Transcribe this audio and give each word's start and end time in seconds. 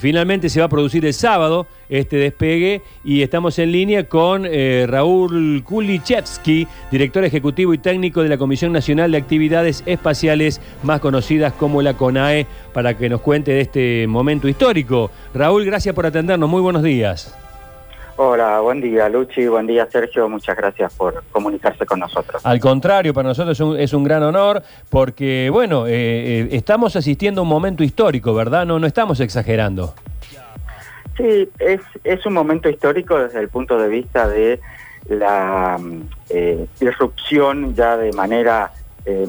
Finalmente 0.00 0.48
se 0.48 0.60
va 0.60 0.66
a 0.66 0.68
producir 0.68 1.04
el 1.06 1.12
sábado 1.12 1.66
este 1.88 2.18
despegue 2.18 2.82
y 3.02 3.22
estamos 3.22 3.58
en 3.58 3.72
línea 3.72 4.08
con 4.08 4.46
eh, 4.46 4.86
Raúl 4.88 5.64
Kulichevsky, 5.64 6.68
director 6.92 7.24
ejecutivo 7.24 7.74
y 7.74 7.78
técnico 7.78 8.22
de 8.22 8.28
la 8.28 8.38
Comisión 8.38 8.70
Nacional 8.70 9.10
de 9.10 9.18
Actividades 9.18 9.82
Espaciales, 9.86 10.60
más 10.84 11.00
conocidas 11.00 11.52
como 11.52 11.82
la 11.82 11.94
CONAE, 11.94 12.46
para 12.72 12.96
que 12.96 13.08
nos 13.08 13.22
cuente 13.22 13.50
de 13.50 13.62
este 13.62 14.06
momento 14.06 14.46
histórico. 14.46 15.10
Raúl, 15.34 15.64
gracias 15.64 15.96
por 15.96 16.06
atendernos, 16.06 16.48
muy 16.48 16.62
buenos 16.62 16.84
días. 16.84 17.36
Hola, 18.20 18.58
buen 18.58 18.80
día 18.80 19.08
Luchi, 19.08 19.46
buen 19.46 19.68
día 19.68 19.86
Sergio, 19.88 20.28
muchas 20.28 20.56
gracias 20.56 20.92
por 20.94 21.22
comunicarse 21.30 21.86
con 21.86 22.00
nosotros. 22.00 22.44
Al 22.44 22.58
contrario, 22.58 23.14
para 23.14 23.28
nosotros 23.28 23.56
es 23.56 23.60
un, 23.64 23.78
es 23.78 23.92
un 23.92 24.02
gran 24.02 24.24
honor 24.24 24.60
porque, 24.90 25.48
bueno, 25.52 25.86
eh, 25.86 25.92
eh, 25.92 26.48
estamos 26.50 26.96
asistiendo 26.96 27.42
a 27.42 27.44
un 27.44 27.48
momento 27.48 27.84
histórico, 27.84 28.34
¿verdad? 28.34 28.66
No, 28.66 28.80
no 28.80 28.88
estamos 28.88 29.20
exagerando. 29.20 29.94
Sí, 31.16 31.48
es, 31.60 31.80
es 32.02 32.26
un 32.26 32.32
momento 32.32 32.68
histórico 32.68 33.16
desde 33.16 33.38
el 33.38 33.50
punto 33.50 33.78
de 33.78 33.88
vista 33.88 34.26
de 34.26 34.58
la 35.08 35.78
eh, 36.28 36.66
disrupción 36.80 37.76
ya 37.76 37.96
de 37.96 38.12
manera 38.12 38.72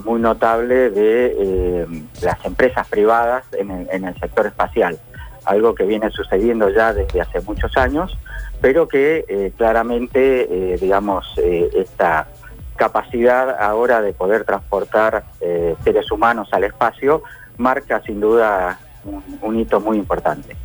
muy 0.04 0.20
notable 0.20 0.90
de 0.90 1.88
las 2.22 2.44
empresas 2.44 2.88
privadas 2.88 3.46
en 3.54 3.70
el, 3.70 3.88
en 3.92 4.06
el 4.06 4.20
sector 4.20 4.48
espacial, 4.48 4.98
algo 5.46 5.74
que 5.76 5.86
viene 5.86 6.10
sucediendo 6.10 6.70
ya 6.70 6.92
desde 6.92 7.22
hace 7.22 7.40
muchos 7.42 7.78
años 7.78 8.18
pero 8.62 8.88
que 8.88 9.26
eh, 9.28 9.52
claramente, 9.58 10.74
eh, 10.74 10.78
digamos, 10.80 11.26
eh, 11.38 11.70
esta 11.76 12.28
capacidad 12.76 13.62
ahora 13.62 14.02
de 14.02 14.14
poder 14.14 14.46
transportar 14.46 15.26
seres 15.84 16.10
humanos 16.12 16.48
al 16.54 16.64
espacio 16.64 17.24
marca 17.58 18.02
sin 18.06 18.22
duda 18.22 18.80
un, 19.42 19.60
hito 19.60 19.82
muy 19.82 19.98
importante. 19.98 20.56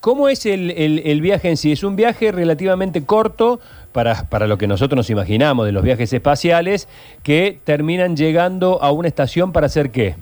¿Cómo 0.00 0.28
es 0.28 0.44
el, 0.44 1.20
viaje 1.22 1.48
en 1.48 1.56
sí? 1.56 1.72
¿Es 1.72 1.82
un 1.82 1.96
viaje 1.96 2.32
relativamente 2.32 3.06
corto 3.06 3.60
para, 3.92 4.28
para, 4.28 4.46
lo 4.46 4.58
que 4.58 4.66
nosotros 4.66 4.94
nos 4.94 5.08
imaginamos 5.08 5.64
de 5.64 5.72
los 5.72 5.82
viajes 5.82 6.12
espaciales 6.12 6.86
que 7.22 7.58
terminan 7.64 8.14
llegando 8.14 8.82
a 8.82 8.92
una 8.92 9.08
estación 9.08 9.52
para 9.52 9.68
hacer 9.68 9.90
qué? 9.90 10.16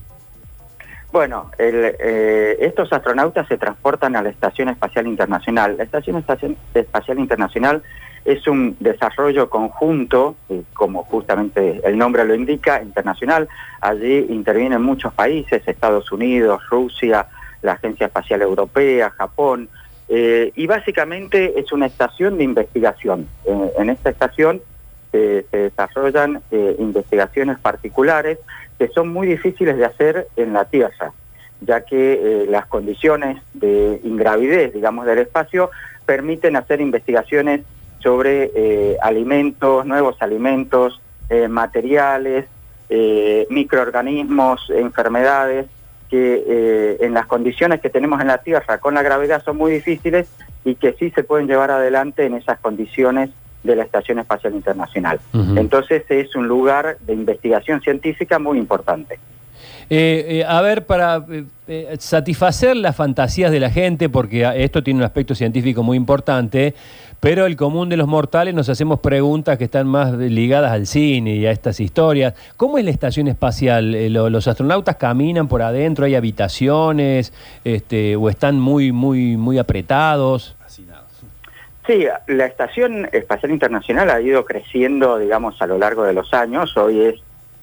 Bueno, 1.12 1.50
eh, 1.58 2.56
estos 2.61 2.92
astronautas 2.92 3.48
se 3.48 3.58
transportan 3.58 4.14
a 4.14 4.22
la 4.22 4.28
Estación 4.28 4.69
Espacial 4.69 5.08
Internacional. 5.08 5.77
La 5.77 5.83
Estación 5.83 6.25
Espacial 6.72 7.19
Internacional 7.19 7.83
es 8.25 8.47
un 8.47 8.77
desarrollo 8.78 9.50
conjunto, 9.50 10.36
como 10.72 11.03
justamente 11.03 11.81
el 11.84 11.98
nombre 11.98 12.25
lo 12.25 12.34
indica, 12.36 12.81
internacional. 12.81 13.48
Allí 13.81 14.27
intervienen 14.28 14.83
muchos 14.83 15.12
países, 15.12 15.66
Estados 15.66 16.12
Unidos, 16.12 16.62
Rusia, 16.70 17.27
la 17.62 17.72
Agencia 17.72 18.06
Espacial 18.06 18.42
Europea, 18.42 19.11
Japón, 19.11 19.69
eh, 20.08 20.53
y 20.55 20.66
básicamente 20.69 21.58
es 21.58 21.72
una 21.72 21.86
estación 21.86 22.38
de 22.38 22.44
investigación. 22.44 23.27
Eh, 23.47 23.72
en 23.78 23.91
esta 23.91 24.11
estación 24.11 24.62
se 25.11 25.44
desarrollan 25.50 26.41
investigaciones 26.78 27.58
particulares 27.58 28.38
que 28.80 28.88
son 28.88 29.10
muy 29.10 29.26
difíciles 29.26 29.76
de 29.76 29.84
hacer 29.84 30.28
en 30.36 30.54
la 30.54 30.64
Tierra, 30.64 31.12
ya 31.60 31.82
que 31.82 32.14
eh, 32.14 32.46
las 32.48 32.64
condiciones 32.64 33.42
de 33.52 34.00
ingravidez, 34.04 34.72
digamos, 34.72 35.04
del 35.04 35.18
espacio, 35.18 35.70
permiten 36.06 36.56
hacer 36.56 36.80
investigaciones 36.80 37.60
sobre 37.98 38.50
eh, 38.54 38.96
alimentos, 39.02 39.84
nuevos 39.84 40.16
alimentos, 40.22 40.98
eh, 41.28 41.46
materiales, 41.46 42.46
microorganismos, 43.50 44.68
enfermedades, 44.70 45.66
que 46.08 46.96
en 47.00 47.14
las 47.14 47.26
condiciones 47.26 47.80
que 47.80 47.88
tenemos 47.88 48.20
en 48.20 48.26
la 48.26 48.38
Tierra 48.38 48.78
con 48.78 48.94
la 48.94 49.02
gravedad 49.02 49.44
son 49.44 49.58
muy 49.58 49.70
difíciles 49.70 50.26
y 50.64 50.74
que 50.74 50.94
sí 50.94 51.10
se 51.10 51.22
pueden 51.22 51.46
llevar 51.46 51.70
adelante 51.70 52.24
en 52.24 52.34
esas 52.34 52.58
condiciones 52.58 53.30
de 53.62 53.77
la 53.77 53.84
Estación 53.84 54.19
Espacial 54.19 54.55
Internacional. 54.55 55.20
Entonces 55.56 56.05
es 56.08 56.34
un 56.34 56.48
lugar 56.48 56.97
de 57.00 57.12
investigación 57.12 57.81
científica 57.81 58.38
muy 58.38 58.59
importante. 58.59 59.19
Eh, 59.93 60.38
eh, 60.38 60.44
a 60.47 60.60
ver, 60.60 60.87
para 60.87 61.26
eh, 61.66 61.97
satisfacer 61.99 62.76
las 62.76 62.94
fantasías 62.94 63.50
de 63.50 63.59
la 63.59 63.70
gente, 63.70 64.09
porque 64.09 64.49
esto 64.54 64.84
tiene 64.84 64.99
un 64.99 65.04
aspecto 65.04 65.34
científico 65.34 65.82
muy 65.82 65.97
importante, 65.97 66.76
pero 67.19 67.44
el 67.44 67.56
común 67.56 67.88
de 67.88 67.97
los 67.97 68.06
mortales 68.06 68.54
nos 68.54 68.69
hacemos 68.69 69.00
preguntas 69.00 69.59
que 69.59 69.65
están 69.65 69.88
más 69.88 70.12
ligadas 70.12 70.70
al 70.70 70.87
cine 70.87 71.34
y 71.34 71.47
a 71.47 71.50
estas 71.50 71.81
historias. 71.81 72.34
¿Cómo 72.56 72.78
es 72.78 72.84
la 72.84 72.93
estación 72.93 73.26
espacial? 73.26 74.12
¿Los 74.12 74.47
astronautas 74.47 74.94
caminan 74.94 75.49
por 75.49 75.60
adentro? 75.60 76.04
¿Hay 76.04 76.15
habitaciones? 76.15 77.32
Este, 77.65 78.15
¿O 78.15 78.31
están 78.31 78.60
muy, 78.60 78.93
muy, 78.93 79.37
muy 79.37 79.59
apretados? 79.59 80.56
Sí, 81.90 82.06
la 82.28 82.46
Estación 82.46 83.08
Espacial 83.10 83.50
Internacional 83.50 84.10
ha 84.10 84.20
ido 84.20 84.44
creciendo, 84.44 85.18
digamos, 85.18 85.60
a 85.60 85.66
lo 85.66 85.76
largo 85.76 86.04
de 86.04 86.12
los 86.12 86.32
años. 86.32 86.76
Hoy 86.76 87.00
es 87.00 87.16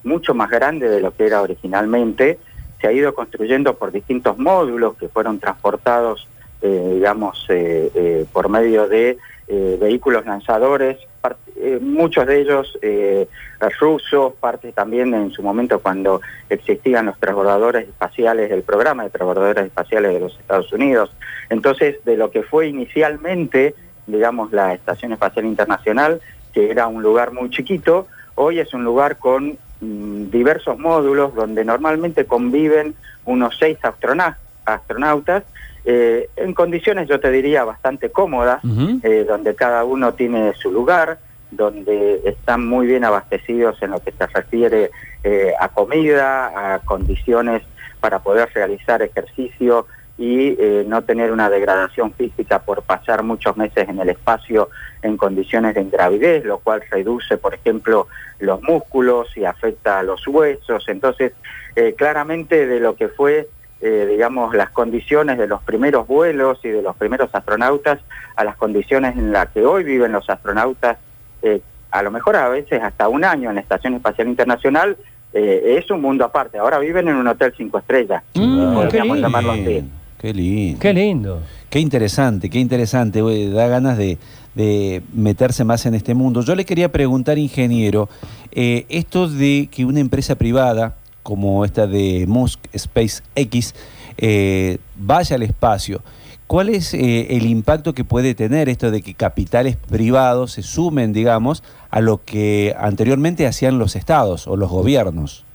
mucho 0.04 0.34
más 0.34 0.50
grande 0.50 0.90
de 0.90 1.00
lo 1.00 1.12
que 1.16 1.28
era 1.28 1.42
originalmente. 1.42 2.38
Se 2.82 2.88
ha 2.88 2.92
ido 2.92 3.14
construyendo 3.14 3.76
por 3.76 3.94
distintos 3.94 4.38
módulos 4.38 4.98
que 4.98 5.08
fueron 5.08 5.40
transportados, 5.40 6.28
eh, 6.62 6.92
digamos, 6.96 7.46
eh, 7.48 7.90
eh, 7.96 8.26
por 8.34 8.50
medio 8.50 8.90
de 8.90 9.18
vehículos 9.48 10.26
lanzadores, 10.26 10.98
muchos 11.80 12.28
de 12.28 12.42
ellos 12.42 12.78
rusos, 13.80 14.34
parte 14.34 14.74
también 14.74 15.14
en 15.14 15.32
su 15.32 15.42
momento 15.42 15.80
cuando 15.80 16.20
existían 16.50 17.06
los 17.06 17.18
transbordadores 17.18 17.88
espaciales 17.88 18.50
del 18.50 18.64
programa 18.64 19.06
de 19.06 19.10
transbordadores 19.10 19.68
espaciales 19.68 20.14
de 20.14 20.20
los 20.20 20.38
Estados 20.38 20.74
Unidos. 20.74 21.14
Entonces, 21.50 22.04
de 22.04 22.18
lo 22.18 22.30
que 22.30 22.44
fue 22.44 22.68
inicialmente 22.68 23.74
digamos, 24.08 24.52
la 24.52 24.74
Estación 24.74 25.12
Espacial 25.14 25.46
Internacional, 25.46 26.22
que 26.54 26.72
era 26.72 26.88
un 26.88 27.04
lugar 27.04 27.32
muy 27.32 27.50
chiquito, 27.50 28.08
hoy 28.36 28.60
es 28.60 28.74
un 28.74 28.84
lugar 28.84 29.18
con 29.18 29.58
mm, 29.82 30.30
diversos 30.32 30.80
módulos 30.80 31.36
donde 31.36 31.64
normalmente 31.64 32.26
conviven 32.26 32.96
unos 33.26 33.56
seis 33.60 33.78
astronautas, 33.84 35.44
eh, 35.90 36.30
en 36.36 36.54
condiciones, 36.54 37.08
yo 37.08 37.20
te 37.20 37.32
diría, 37.32 37.64
bastante 37.64 38.10
cómodas, 38.10 38.60
eh, 39.04 39.26
donde 39.26 39.56
cada 39.56 39.86
uno 39.86 40.14
tiene 40.14 40.54
su 40.54 40.70
lugar, 40.70 41.18
donde 41.50 42.22
están 42.26 42.68
muy 42.68 42.88
bien 42.88 43.06
abastecidos 43.06 43.82
en 43.82 43.92
lo 43.92 44.02
que 44.02 44.12
se 44.12 44.28
refiere 44.28 44.92
eh, 45.24 45.54
a 45.58 45.70
comida, 45.70 46.74
a 46.76 46.80
condiciones 46.80 47.64
para 48.02 48.20
poder 48.20 48.50
realizar 48.54 49.02
ejercicio 49.02 49.88
y 50.18 50.56
eh, 50.60 50.84
no 50.88 51.04
tener 51.04 51.32
una 51.32 51.50
degradación 51.50 52.12
física 52.12 52.60
por 52.60 52.82
pasar 52.82 53.22
muchos 53.22 53.56
meses 53.56 53.88
en 53.88 54.00
el 54.00 54.10
espacio 54.10 54.70
en 55.04 55.16
condiciones 55.16 55.76
de 55.76 55.82
ingravidez, 55.82 56.44
lo 56.44 56.58
cual 56.58 56.82
reduce, 56.90 57.38
por 57.38 57.54
ejemplo, 57.54 58.08
los 58.40 58.62
músculos 58.64 59.36
y 59.38 59.46
afecta 59.46 60.00
a 60.00 60.04
los 60.04 60.28
huesos. 60.28 60.86
Entonces, 60.88 61.34
eh, 61.76 61.94
claramente 61.96 62.66
de 62.66 62.80
lo 62.80 62.96
que 62.96 63.10
fue, 63.10 63.48
eh, 63.80 64.08
digamos, 64.10 64.56
las 64.56 64.72
condiciones 64.72 65.38
de 65.38 65.46
los 65.46 65.62
primeros 65.62 66.08
vuelos 66.08 66.60
y 66.64 66.70
de 66.70 66.82
los 66.82 66.96
primeros 66.96 67.30
astronautas 67.34 68.00
a 68.36 68.44
las 68.44 68.58
condiciones 68.58 69.16
en 69.16 69.32
las 69.32 69.50
que 69.50 69.64
hoy 69.64 69.84
viven 69.84 70.12
los 70.12 70.28
astronautas, 70.30 70.98
a 71.92 72.04
lo 72.04 72.12
mejor 72.12 72.36
a 72.36 72.50
veces 72.50 72.82
hasta 72.84 73.08
un 73.08 73.24
año 73.24 73.50
en 73.50 73.56
la 73.56 73.62
Estación 73.62 73.94
Espacial 73.94 74.28
Internacional, 74.28 74.98
es 75.32 75.90
un 75.90 76.02
mundo 76.02 76.26
aparte. 76.26 76.58
Ahora 76.58 76.80
viven 76.80 77.08
en 77.08 77.16
un 77.16 77.28
hotel 77.28 77.54
cinco 77.56 77.78
estrellas, 77.78 78.22
mm, 78.34 78.74
podríamos 78.74 79.20
llamarlo 79.20 79.52
así. 79.54 79.90
Qué 80.20 80.34
lindo. 80.34 80.80
Qué 80.80 80.94
lindo. 80.94 81.42
Qué 81.70 81.80
interesante, 81.80 82.50
qué 82.50 82.60
interesante. 82.60 83.22
Da 83.52 83.68
ganas 83.68 83.98
de, 83.98 84.18
meterse 85.14 85.64
más 85.64 85.86
en 85.86 85.94
este 85.94 86.16
mundo. 86.16 86.42
Yo 86.42 86.56
le 86.56 86.66
quería 86.66 86.92
preguntar, 86.92 87.38
ingeniero, 87.38 88.10
eh, 88.52 88.86
esto 88.90 89.30
de 89.30 89.70
que 89.72 89.86
una 89.86 90.00
empresa 90.00 90.36
privada, 90.36 90.96
como 91.22 91.64
esta 91.66 91.86
de 91.86 92.26
Musk 92.28 92.60
SpaceX, 92.76 93.76
eh, 94.18 94.80
vaya 94.96 95.36
al 95.36 95.44
espacio, 95.44 96.02
¿cuál 96.48 96.70
es 96.70 96.96
eh, 96.96 97.38
el 97.38 97.46
impacto 97.46 97.94
que 97.94 98.04
puede 98.04 98.34
tener 98.34 98.70
esto 98.70 98.90
de 98.90 99.04
que 99.04 99.14
capitales 99.14 99.76
privados 99.76 100.54
se 100.54 100.64
sumen, 100.64 101.14
digamos, 101.14 101.62
a 101.92 102.02
lo 102.02 102.24
que 102.24 102.76
anteriormente 102.80 103.46
hacían 103.46 103.78
los 103.78 103.96
estados 103.96 104.48
o 104.48 104.56
los 104.56 104.72
gobiernos? 104.72 105.47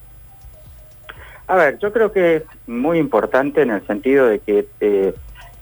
A 1.53 1.57
ver, 1.57 1.79
yo 1.81 1.93
creo 1.93 2.13
que 2.13 2.37
es 2.37 2.43
muy 2.67 2.97
importante 2.97 3.61
en 3.61 3.73
el 3.73 3.87
sentido 3.87 4.27
de 4.27 4.39
que 4.39 4.67
eh, 4.81 5.15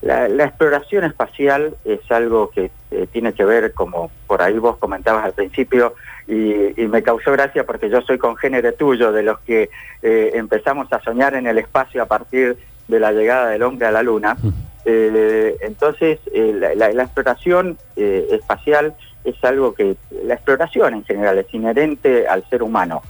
la, 0.03 0.45
exploración 0.45 1.03
espacial 1.03 1.75
es 1.85 1.99
algo 2.13 2.51
que 2.51 2.71
eh, 2.93 3.09
tiene 3.11 3.33
que 3.33 3.45
ver, 3.45 3.73
como 3.73 4.09
por 4.29 4.41
ahí 4.41 4.57
vos 4.57 4.77
comentabas 4.77 5.25
al 5.25 5.33
principio, 5.33 5.97
y, 6.29 6.87
me 6.87 7.03
causó 7.03 7.33
gracia 7.33 7.67
porque 7.67 7.91
yo 7.91 8.03
soy 8.03 8.19
congénere 8.19 8.71
tuyo, 8.71 9.11
de 9.11 9.25
los 9.25 9.41
que 9.41 9.69
eh, 10.01 10.31
empezamos 10.35 10.93
a 10.93 11.01
soñar 11.01 11.35
en 11.35 11.49
el 11.49 11.59
espacio 11.59 12.05
a 12.05 12.07
partir 12.07 12.57
de 12.87 13.01
la 13.01 13.11
llegada 13.11 13.49
del 13.49 13.65
hombre 13.65 13.89
a 13.89 13.91
la 13.91 14.05
Luna. 14.05 14.37
entonces, 14.85 16.21
la, 16.33 17.03
exploración 17.03 17.79
espacial 17.97 18.95
es 19.25 19.43
algo 19.43 19.75
que, 19.75 19.97
la 20.25 20.35
exploración 20.35 20.95
en 20.95 21.05
general 21.05 21.39
es 21.39 21.53
inherente 21.53 22.29
al 22.29 22.49
ser 22.49 22.63
humano. 22.63 23.03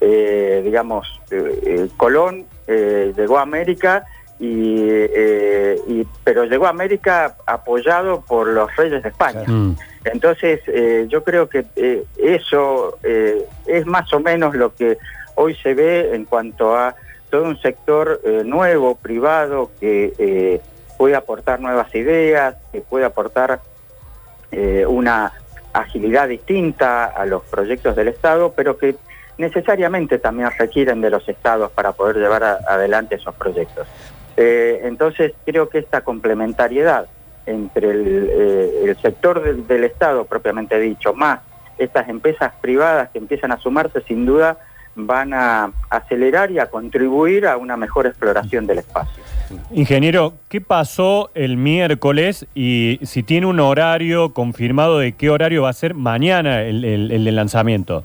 Eh, 0.00 0.60
digamos, 0.64 1.20
eh, 1.30 1.88
Colón 1.96 2.44
eh, 2.68 3.12
llegó 3.16 3.38
a 3.38 3.42
América 3.42 4.04
y, 4.38 4.86
pero 6.22 6.44
llegó 6.44 6.66
a 6.66 6.70
América 6.70 7.34
apoyado 7.44 8.20
por 8.20 8.46
los 8.46 8.74
reyes 8.76 9.02
de 9.02 9.08
España. 9.08 9.42
Mm. 9.44 9.74
Entonces, 10.04 10.60
yo 11.08 11.24
creo 11.24 11.48
que 11.48 11.66
eso 12.16 12.96
es 13.02 13.84
más 13.86 14.12
o 14.12 14.20
menos 14.20 14.54
lo 14.54 14.72
que 14.76 14.96
hoy 15.34 15.56
se 15.56 15.74
ve 15.74 16.14
en 16.14 16.24
cuanto 16.24 16.76
a 16.76 16.94
todo 17.30 17.42
un 17.42 17.60
sector 17.60 18.20
nuevo, 18.44 18.94
privado, 18.94 19.72
que 19.80 20.60
puede 20.96 21.16
aportar 21.16 21.58
nuevas 21.58 21.92
ideas, 21.96 22.54
que 22.70 22.80
puede 22.80 23.06
aportar 23.06 23.60
una 24.86 25.32
agilidad 25.72 26.28
distinta 26.28 27.06
a 27.06 27.26
los 27.26 27.42
proyectos 27.42 27.96
del 27.96 28.06
Estado, 28.06 28.52
pero 28.54 28.78
que 28.78 28.94
necesariamente 29.38 30.18
también 30.18 30.50
requieren 30.58 31.00
de 31.00 31.10
los 31.10 31.26
estados 31.28 31.70
para 31.70 31.92
poder 31.92 32.16
llevar 32.16 32.42
adelante 32.42 33.14
esos 33.14 33.34
proyectos. 33.36 33.86
Eh, 34.36 34.82
entonces 34.84 35.32
creo 35.46 35.68
que 35.68 35.78
esta 35.78 36.02
complementariedad 36.02 37.06
entre 37.46 37.90
el, 37.90 38.28
eh, 38.30 38.94
sector 39.00 39.42
del, 39.66 39.84
Estado 39.84 40.26
propiamente 40.26 40.78
dicho, 40.78 41.14
más 41.14 41.40
estas 41.78 42.08
empresas 42.08 42.52
privadas 42.60 43.08
que 43.10 43.18
empiezan 43.18 43.52
a 43.52 43.58
sumarse, 43.58 44.00
sin 44.02 44.26
duda 44.26 44.58
van 44.94 45.32
a 45.32 45.72
acelerar 45.90 46.50
y 46.50 46.58
a 46.58 46.66
contribuir 46.66 47.46
a 47.46 47.56
una 47.56 47.76
mejor 47.76 48.06
exploración 48.06 48.66
del 48.66 48.78
espacio. 48.78 49.22
Ingeniero, 49.70 50.34
¿qué 50.48 50.60
pasó 50.60 51.30
el 51.34 51.56
miércoles 51.56 52.46
y 52.54 52.98
si 53.02 53.22
tiene 53.22 53.46
un 53.46 53.60
horario 53.60 54.34
confirmado 54.34 54.98
de 54.98 55.12
qué 55.12 55.30
horario 55.30 55.62
va 55.62 55.70
a 55.70 55.72
ser 55.72 55.94
mañana 55.94 56.62
el, 56.62 56.84
el 56.84 57.36
lanzamiento? 57.36 58.04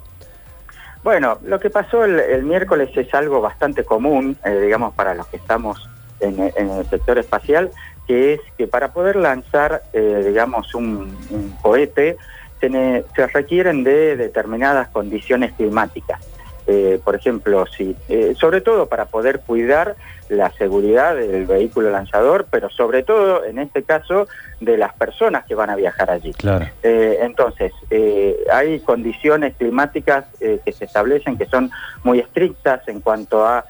Bueno, 1.04 1.38
lo 1.44 1.60
que 1.60 1.70
pasó 1.70 2.06
el, 2.06 2.44
miércoles 2.44 2.90
es 2.96 3.14
algo 3.14 3.42
bastante 3.42 3.84
común, 3.84 4.38
eh, 4.46 4.58
digamos, 4.62 4.94
para 4.94 5.14
los 5.14 5.28
que 5.28 5.38
estamos 5.38 5.90
en, 6.22 6.40
el 6.40 6.86
sector 6.90 7.18
espacial, 7.18 7.72
que 8.08 8.36
es 8.36 8.42
que 8.58 8.68
para 8.68 8.94
poder 8.94 9.18
lanzar, 9.18 9.84
eh, 9.92 10.24
digamos, 10.26 10.74
un, 10.74 11.14
cohete, 11.62 12.18
se 12.62 13.28
requieren 13.28 13.84
de 13.84 14.16
determinadas 14.16 14.88
condiciones 14.88 15.52
climáticas. 15.52 16.33
Eh, 16.66 17.00
por 17.04 17.16
ejemplo, 17.16 17.66
si, 17.66 17.96
sobre 18.40 18.62
todo 18.62 18.88
para 18.88 19.06
poder 19.06 19.42
cuidar 19.42 19.96
la 20.30 20.52
seguridad 20.52 21.16
del 21.16 21.46
vehículo 21.46 21.90
lanzador, 21.90 22.48
pero 22.50 22.70
sobre 22.70 23.04
todo, 23.04 23.44
en 23.46 23.60
este 23.60 23.84
caso, 23.84 24.28
de 24.60 24.78
las 24.78 24.94
personas 24.94 25.46
que 25.46 25.56
van 25.56 25.70
a 25.70 25.76
viajar 25.76 26.10
allí. 26.10 26.34
Eh, 26.82 27.20
entonces, 27.22 27.72
eh, 27.90 28.38
hay 28.52 28.80
condiciones 28.80 29.56
climáticas 29.56 30.26
eh, 30.40 30.60
que 30.64 30.72
se 30.72 30.86
establecen 30.86 31.38
que 31.38 31.46
son 31.46 31.72
muy 32.04 32.20
estrictas 32.20 32.88
en 32.88 33.02
cuanto 33.02 33.46
a 33.46 33.66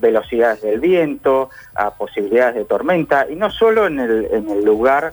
velocidades 0.00 0.62
del 0.62 0.80
viento, 0.80 1.50
a 1.76 1.94
posibilidades 1.94 2.56
de 2.56 2.64
tormenta, 2.64 3.26
y 3.30 3.36
no 3.36 3.48
solo 3.48 3.86
en 3.86 4.00
el, 4.00 4.26
en 4.32 4.50
el 4.50 4.64
lugar 4.64 5.12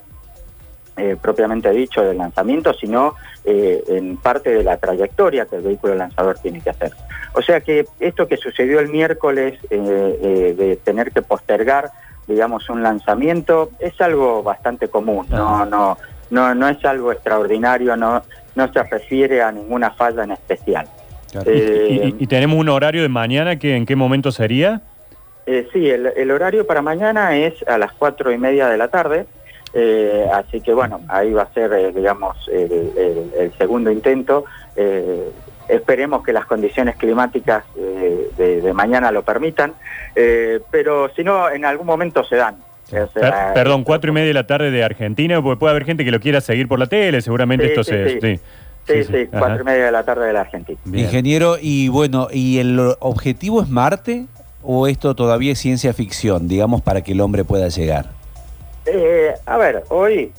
propiamente 1.21 1.69
dicho 1.71 2.01
del 2.03 2.17
lanzamiento, 2.17 2.73
sino 2.73 3.15
en 3.45 4.17
parte 4.17 4.49
de 4.53 4.63
la 4.63 4.77
trayectoria 4.77 5.45
que 5.45 5.57
el 5.57 5.61
vehículo 5.61 5.95
lanzador 5.95 6.37
tiene 6.39 6.61
que 6.61 6.69
hacer. 6.71 6.91
O 7.33 7.41
sea 7.41 7.61
que 7.61 7.85
esto 7.99 8.27
que 8.27 8.37
sucedió 8.37 8.79
el 8.79 8.89
miércoles 8.89 9.59
de 9.69 10.79
tener 10.83 11.11
que 11.11 11.21
postergar 11.21 11.91
digamos, 12.27 12.69
un 12.69 12.83
lanzamiento, 12.83 13.71
es 13.79 13.99
algo 14.01 14.43
bastante 14.43 14.89
común, 14.89 15.25
no, 15.29 15.65
no, 15.65 15.97
no, 16.29 16.53
no 16.53 16.67
es 16.67 16.83
algo 16.83 17.11
extraordinario, 17.11 17.95
no, 17.95 18.21
no 18.55 18.73
se 18.73 18.83
refiere 18.83 19.41
a 19.41 19.51
ninguna 19.51 19.91
falla 19.91 20.23
en 20.23 20.31
especial. 20.31 20.87
Eh, 21.45 22.13
¿Y, 22.17 22.27
tenemos 22.27 22.57
un 22.57 22.69
horario 22.69 23.01
de 23.01 23.09
mañana 23.09 23.57
que 23.57 23.75
en 23.75 23.85
qué 23.85 23.95
momento 23.95 24.31
sería? 24.31 24.81
Eh, 25.45 25.67
sí, 25.71 25.89
el, 25.89 26.31
horario 26.31 26.67
para 26.67 26.81
mañana 26.81 27.37
es 27.37 27.53
a 27.67 27.77
las 27.77 27.93
cuatro 27.93 28.31
y 28.31 28.37
media 28.37 28.67
de 28.67 28.77
la 28.77 28.89
tarde, 28.89 29.25
eh, 29.79 30.27
así 30.33 30.59
que 30.61 30.73
bueno, 30.73 31.01
ahí 31.07 31.31
va 31.31 31.43
a 31.43 31.53
ser, 31.53 31.93
digamos, 31.93 32.35
el, 32.51 33.31
el, 33.37 33.53
segundo 33.57 33.91
intento. 33.91 34.45
Esperemos 35.67 36.23
que 36.23 36.31
las 36.31 36.45
condiciones 36.45 36.95
climáticas 36.95 37.63
eh, 37.77 38.29
de, 38.37 38.73
mañana 38.73 39.11
lo 39.11 39.23
permitan, 39.23 39.73
eh, 40.15 40.61
pero 40.71 41.09
si 41.13 41.23
no, 41.23 41.49
en 41.49 41.65
algún 41.65 41.85
momento 41.85 42.23
se 42.23 42.37
dan. 42.37 42.55
perdón, 43.53 43.83
cuatro 43.83 44.11
y 44.11 44.13
media 44.13 44.27
de 44.27 44.33
la 44.33 44.47
tarde 44.47 44.71
de 44.71 44.83
Argentina, 44.83 45.41
porque 45.41 45.59
puede 45.59 45.71
haber 45.71 45.83
gente 45.83 46.05
que 46.05 46.11
lo 46.11 46.21
quiera 46.21 46.39
seguir 46.39 46.69
por 46.69 46.79
la 46.79 46.87
tele, 46.87 47.21
seguramente 47.21 47.65
esto 47.67 47.83
se... 47.83 48.19
Sí. 48.19 48.39
Sí, 48.87 49.03
sí, 49.03 49.27
cuatro 49.29 49.63
y 49.63 49.65
media 49.65 49.87
de 49.87 49.91
la 49.91 50.03
tarde 50.03 50.27
de 50.27 50.31
la 50.31 50.41
Argentina. 50.41 50.79
Ingeniero, 50.93 51.57
y 51.61 51.89
bueno, 51.89 52.29
¿y 52.31 52.59
el 52.59 52.79
objetivo 53.01 53.61
es 53.61 53.67
Marte 53.67 54.27
o 54.63 54.87
esto 54.87 55.13
todavía 55.13 55.51
es 55.51 55.59
ciencia 55.59 55.91
ficción, 55.91 56.47
digamos, 56.47 56.81
para 56.81 57.01
que 57.01 57.11
el 57.11 57.19
hombre 57.19 57.43
pueda 57.43 57.67
llegar? 57.67 58.16
Eh, 58.87 59.33
a 59.45 59.57
ver, 59.57 59.83
hoy 59.89 60.31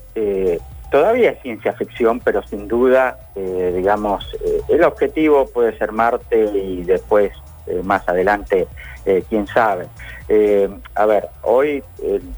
Todavía 0.91 1.33
es 1.33 1.43
ciencia 1.43 1.75
ficción, 1.75 2.19
pero 2.21 2.43
sin 2.43 2.67
duda, 2.67 3.19
eh, 3.37 3.73
digamos, 3.77 4.35
eh, 4.43 4.63
el 4.69 4.85
objetivo 4.85 5.47
puede 5.47 5.77
ser 5.77 5.93
Marte 5.93 6.45
y 6.45 6.83
después, 6.83 7.31
eh, 7.67 7.83
más 7.85 8.09
adelante, 8.09 8.67
quién 9.31 9.47
sabe. 9.47 9.87
a 10.95 11.07
ver, 11.07 11.29
hoy 11.41 11.83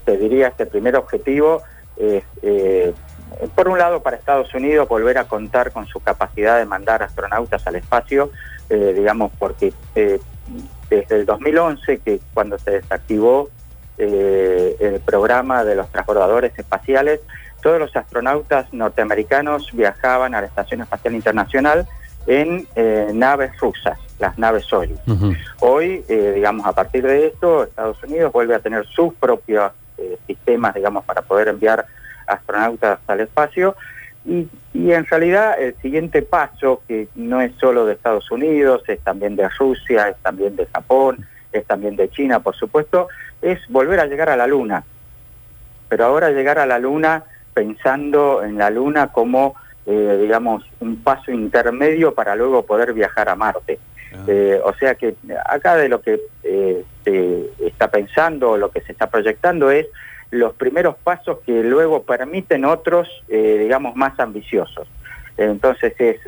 te 0.04 0.16
diría 0.16 0.48
este 0.48 0.66
primer 0.66 0.94
objetivo 0.94 1.62
es, 1.96 2.22
por 3.56 3.66
un 3.66 3.76
lado, 3.76 4.04
para 4.04 4.16
Estados 4.16 4.54
Unidos 4.54 4.88
volver 4.88 5.18
a 5.18 5.24
contar 5.24 5.72
con 5.72 5.88
su 5.88 5.98
capacidad 5.98 6.58
de 6.58 6.66
mandar 6.66 7.02
astronautas 7.02 7.66
al 7.66 7.74
espacio, 7.74 8.30
digamos, 8.68 9.32
porque 9.36 9.72
desde 10.88 11.16
el 11.16 11.26
2011, 11.26 11.98
que 11.98 12.20
cuando 12.34 12.56
se 12.56 12.70
desactivó 12.70 13.50
el 14.00 15.00
programa 15.04 15.64
de 15.64 15.74
los 15.74 15.90
transbordadores 15.90 16.58
espaciales, 16.58 17.20
todos 17.62 17.78
los 17.78 17.94
astronautas 17.94 18.72
norteamericanos 18.72 19.70
viajaban 19.72 20.34
a 20.34 20.40
la 20.40 20.46
Estación 20.46 20.80
Espacial 20.80 21.14
Internacional 21.14 21.86
en 22.26 22.66
eh, 22.74 23.10
naves 23.12 23.58
rusas, 23.60 23.98
las 24.18 24.38
naves 24.38 24.64
Soyuz. 24.64 25.00
Hoy, 25.60 26.04
eh, 26.08 26.32
digamos, 26.34 26.66
a 26.66 26.72
partir 26.72 27.04
de 27.04 27.26
esto, 27.26 27.64
Estados 27.64 28.02
Unidos 28.02 28.32
vuelve 28.32 28.54
a 28.54 28.60
tener 28.60 28.86
sus 28.86 29.14
propios 29.14 29.72
eh, 29.98 30.18
sistemas, 30.26 30.74
digamos, 30.74 31.04
para 31.04 31.22
poder 31.22 31.48
enviar 31.48 31.86
astronautas 32.26 32.98
al 33.06 33.20
espacio. 33.20 33.76
Y, 34.24 34.48
y, 34.74 34.92
en 34.92 35.06
realidad 35.06 35.54
el 35.58 35.74
siguiente 35.80 36.20
paso, 36.20 36.82
que 36.86 37.08
no 37.14 37.40
es 37.40 37.52
solo 37.58 37.86
de 37.86 37.94
Estados 37.94 38.30
Unidos, 38.30 38.82
es 38.86 39.00
también 39.00 39.34
de 39.34 39.48
Rusia, 39.48 40.10
es 40.10 40.16
también 40.18 40.56
de 40.56 40.66
Japón, 40.66 41.26
es 41.52 41.64
también 41.66 41.96
de 41.96 42.10
China, 42.10 42.40
por 42.40 42.54
supuesto, 42.54 43.08
es 43.42 43.58
volver 43.68 44.00
a 44.00 44.06
llegar 44.06 44.28
a 44.28 44.36
la 44.36 44.46
Luna. 44.46 44.84
Pero 45.88 46.04
ahora 46.04 46.30
llegar 46.30 46.58
a 46.58 46.66
la 46.66 46.78
Luna 46.78 47.24
pensando 47.54 48.42
en 48.42 48.58
la 48.58 48.70
Luna 48.70 49.08
como, 49.08 49.56
eh, 49.86 50.18
digamos, 50.20 50.64
un 50.80 51.02
paso 51.02 51.32
intermedio 51.32 52.14
para 52.14 52.34
luego 52.36 52.64
poder 52.64 52.92
viajar 52.92 53.28
a 53.28 53.34
Marte. 53.34 53.78
Ah. 54.12 54.24
Eh, 54.26 54.60
o 54.64 54.72
sea 54.74 54.94
que 54.94 55.14
acá 55.46 55.76
de 55.76 55.88
lo 55.88 56.00
que 56.00 56.20
eh, 56.42 56.84
se 57.04 57.50
está 57.66 57.90
pensando, 57.90 58.56
lo 58.56 58.70
que 58.70 58.80
se 58.82 58.92
está 58.92 59.08
proyectando 59.08 59.70
es 59.70 59.86
los 60.30 60.54
primeros 60.54 60.96
pasos 60.96 61.38
que 61.44 61.62
luego 61.64 62.04
permiten 62.04 62.64
otros, 62.64 63.08
digamos, 63.28 63.96
más 63.96 64.18
ambiciosos. 64.20 64.86
Entonces 65.36 65.92
es 65.98 66.20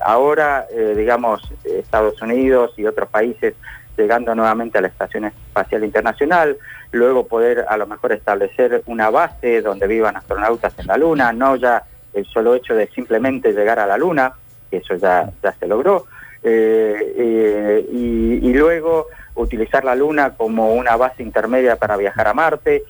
ahora, 0.00 0.66
digamos, 0.96 1.42
Estados 1.64 2.22
Unidos 2.22 2.72
y 2.78 2.86
otros 2.86 3.10
países 3.10 3.52
llegando 4.00 4.34
nuevamente 4.34 4.78
a 4.78 4.80
la 4.80 4.88
Estación 4.88 5.26
Espacial 5.26 5.84
Internacional, 5.84 6.56
luego 6.92 7.26
poder 7.26 7.66
a 7.68 7.76
lo 7.76 7.86
mejor 7.86 8.12
establecer 8.12 8.82
una 8.86 9.10
base 9.10 9.60
donde 9.60 9.86
vivan 9.86 10.16
astronautas 10.16 10.78
en 10.78 10.86
la 10.86 10.96
Luna, 10.96 11.32
no 11.32 11.56
ya 11.56 11.84
el 12.14 12.24
solo 12.26 12.54
hecho 12.54 12.74
de 12.74 12.88
simplemente 12.88 13.52
llegar 13.52 13.78
a 13.78 13.86
la 13.86 13.98
Luna, 13.98 14.32
que 14.70 14.78
eso 14.78 14.94
ya, 14.96 15.30
ya 15.42 15.52
se 15.52 15.66
logró, 15.66 16.06
eh, 16.42 17.14
eh, 17.16 17.86
y, 17.92 18.52
luego 18.54 19.06
utilizar 19.36 19.84
la 19.84 19.94
Luna 19.94 20.34
como 20.36 20.74
una 20.74 20.96
base 20.96 21.22
intermedia 21.22 21.76
para 21.76 21.96
viajar 21.96 22.28
a 22.28 22.34
Marte, 22.34 22.82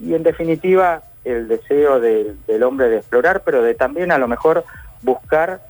y 0.00 0.14
en 0.14 0.22
definitiva 0.22 1.02
el 1.24 1.46
deseo 1.48 2.00
del 2.00 2.62
hombre 2.62 2.88
de 2.88 2.98
explorar, 2.98 3.42
pero 3.44 3.62
de 3.62 3.74
también 3.74 4.10
a 4.10 4.18
lo 4.18 4.26
mejor 4.26 4.64
buscar 5.02 5.60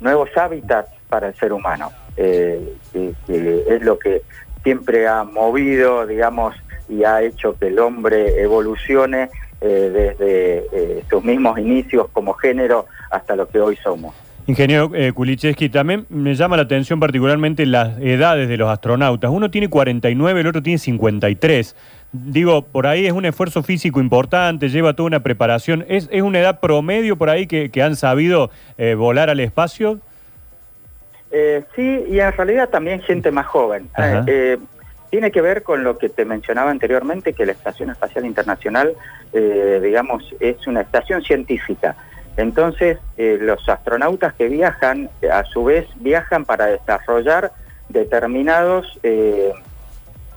nuevos 0.00 0.30
hábitats 0.36 0.90
para 1.08 1.28
el 1.28 1.34
ser 1.36 1.52
humano, 1.52 1.90
eh, 2.16 2.74
que, 2.92 3.64
es 3.68 3.82
lo 3.82 3.98
que 3.98 4.22
siempre 4.62 5.06
ha 5.08 5.24
movido, 5.24 6.06
digamos, 6.06 6.54
y 6.88 7.04
ha 7.04 7.22
hecho 7.22 7.56
que 7.58 7.68
el 7.68 7.78
hombre 7.78 8.42
evolucione 8.42 9.30
eh, 9.62 9.90
desde 9.92 10.64
eh, 10.72 11.04
sus 11.10 11.22
mismos 11.22 11.58
inicios 11.58 12.06
como 12.14 12.32
género 12.32 12.86
hasta 13.10 13.36
lo 13.36 13.46
que 13.46 13.60
hoy 13.60 13.76
somos. 13.76 14.14
Ingeniero 14.46 14.90
eh, 14.94 15.12
Kulicheski, 15.12 15.68
también 15.68 16.06
me 16.08 16.34
llama 16.34 16.56
la 16.56 16.62
atención 16.62 16.98
particularmente 16.98 17.66
las 17.66 17.98
edades 18.00 18.48
de 18.48 18.56
los 18.56 18.70
astronautas. 18.70 19.30
Uno 19.30 19.50
tiene 19.50 19.68
49, 19.68 20.40
el 20.40 20.46
otro 20.46 20.62
tiene 20.62 20.78
53. 20.78 21.76
Digo, 22.12 22.62
por 22.62 22.86
ahí 22.86 23.06
es 23.06 23.12
un 23.12 23.26
esfuerzo 23.26 23.62
físico 23.62 24.00
importante, 24.00 24.70
lleva 24.70 24.94
toda 24.94 25.08
una 25.08 25.20
preparación. 25.20 25.84
¿Es, 25.88 26.08
es 26.10 26.22
una 26.22 26.40
edad 26.40 26.58
promedio 26.58 27.16
por 27.16 27.28
ahí 27.28 27.46
que, 27.46 27.82
han 27.82 27.96
sabido 27.96 28.50
volar 28.96 29.28
al 29.28 29.40
espacio? 29.40 30.00
Sí, 31.76 32.04
y 32.08 32.20
en 32.20 32.32
realidad 32.32 32.68
también 32.68 33.00
gente 33.00 33.30
más 33.30 33.46
joven. 33.46 33.88
tiene 35.10 35.32
que 35.32 35.40
ver 35.42 35.62
con 35.62 35.82
lo 35.82 35.98
que 35.98 36.08
te 36.08 36.24
mencionaba 36.24 36.70
anteriormente, 36.70 37.32
que 37.32 37.44
la 37.44 37.52
Estación 37.52 37.90
Espacial 37.90 38.24
Internacional, 38.24 38.94
eh, 39.32 39.80
digamos, 39.82 40.24
es 40.38 40.66
una 40.66 40.82
estación 40.82 41.22
científica. 41.22 41.96
Entonces, 42.36 42.98
eh, 43.18 43.36
los 43.40 43.68
astronautas 43.68 44.32
que 44.34 44.48
viajan, 44.48 45.10
a 45.30 45.44
su 45.44 45.64
vez, 45.64 45.86
viajan 45.96 46.44
para 46.44 46.66
desarrollar 46.66 47.52
determinados 47.88 48.98
eh, 49.02 49.52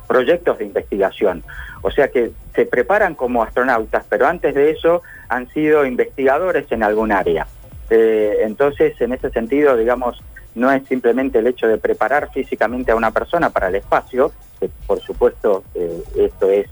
proyectos 0.07 0.57
de 0.57 0.65
investigación. 0.65 1.43
O 1.83 1.91
sea 1.91 2.07
que 2.07 2.31
se 2.55 2.65
preparan 2.65 3.13
como 3.13 3.43
astronautas, 3.43 4.05
pero 4.09 4.25
antes 4.25 4.55
de 4.55 4.71
eso 4.71 5.03
han 5.29 5.47
sido 5.49 5.85
investigadores 5.85 6.71
en 6.71 6.83
algún 6.83 7.11
área. 7.11 7.45
entonces, 7.89 8.99
en 9.01 9.13
ese 9.13 9.29
sentido, 9.29 9.77
digamos, 9.77 10.23
no 10.55 10.71
es 10.71 10.85
simplemente 10.87 11.39
el 11.39 11.47
hecho 11.47 11.67
de 11.67 11.77
preparar 11.77 12.29
físicamente 12.31 12.91
a 12.91 12.95
una 12.95 13.11
persona 13.11 13.49
para 13.49 13.67
el 13.67 13.75
espacio, 13.75 14.31
que 14.59 14.69
por 14.85 14.99
supuesto 15.01 15.63
eh, 15.73 16.03
esto 16.17 16.49
es, 16.49 16.67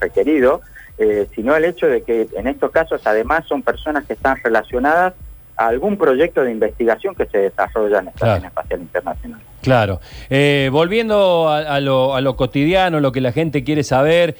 requerido, 0.00 0.60
eh, 0.98 1.26
sino 1.34 1.54
el 1.56 1.64
hecho 1.64 1.86
de 1.86 2.02
que 2.02 2.28
en 2.36 2.46
estos 2.46 2.70
casos 2.70 3.00
además 3.04 3.44
son 3.46 3.62
personas 3.62 4.04
que 4.06 4.14
están 4.14 4.36
relacionadas 4.42 5.14
a 5.56 5.66
algún 5.66 5.96
proyecto 5.96 6.42
de 6.42 6.52
investigación 6.52 7.14
que 7.14 7.26
se 7.26 7.38
desarrolla 7.38 7.98
en 7.98 8.06
la 8.06 8.10
Estación 8.12 8.44
Espacial 8.44 8.80
Internacional. 8.80 9.40
Claro. 9.60 10.00
Eh, 10.30 10.70
volviendo 10.72 11.48
a, 11.48 11.80
lo, 11.80 12.14
a, 12.14 12.20
lo, 12.20 12.36
cotidiano, 12.36 13.00
lo 13.00 13.10
que 13.10 13.20
la 13.20 13.32
gente 13.32 13.64
quiere 13.64 13.82
saber, 13.82 14.36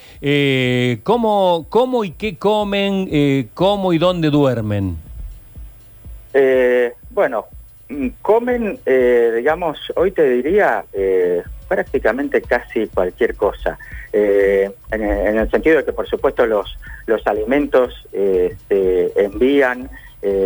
¿cómo, 1.02 1.66
¿cómo 1.68 2.04
y 2.04 2.12
qué 2.12 2.36
comen, 2.38 3.50
cómo 3.54 3.92
y 3.92 3.98
dónde 3.98 4.30
duermen? 4.30 4.96
bueno, 7.10 7.46
comen, 8.22 8.78
eh, 8.86 9.32
digamos, 9.36 9.78
hoy 9.96 10.12
te 10.12 10.28
diría 10.28 10.84
eh, 10.92 11.42
prácticamente 11.68 12.42
casi 12.42 12.86
cualquier 12.88 13.34
cosa, 13.34 13.78
eh, 14.12 14.70
en, 14.90 15.02
el 15.38 15.50
sentido 15.50 15.78
de 15.78 15.84
que 15.84 15.92
por 15.92 16.08
supuesto 16.08 16.46
los, 16.46 16.78
los 17.06 17.26
alimentos 17.26 18.06
se 18.10 19.12
envían 19.16 19.90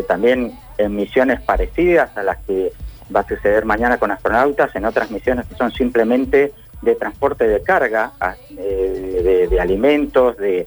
también 0.06 0.52
en 0.78 0.96
misiones 0.96 1.40
parecidas 1.40 2.16
a 2.16 2.22
las 2.22 2.38
que 2.44 2.72
va 3.14 3.20
a 3.20 3.28
suceder 3.28 3.64
mañana 3.64 3.98
con 3.98 4.10
astronautas, 4.10 4.74
en 4.74 4.84
otras 4.84 5.10
misiones 5.10 5.46
que 5.46 5.54
son 5.54 5.70
simplemente 5.70 6.52
de 6.82 6.94
transporte 6.96 7.46
de 7.46 7.62
carga, 7.62 8.12
de, 8.50 9.48
de, 9.48 9.60
alimentos, 9.60 10.36
de 10.36 10.66